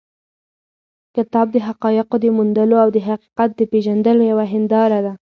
[1.15, 5.13] کتاب د حقایقو د موندلو او د حقیقت د پېژندلو یوه هنداره ده.